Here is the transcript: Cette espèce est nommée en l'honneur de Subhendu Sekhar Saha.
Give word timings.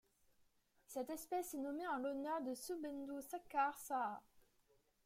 Cette 0.87 1.11
espèce 1.11 1.53
est 1.53 1.59
nommée 1.59 1.85
en 1.87 1.99
l'honneur 1.99 2.41
de 2.41 2.55
Subhendu 2.55 3.21
Sekhar 3.21 3.77
Saha. 3.77 4.23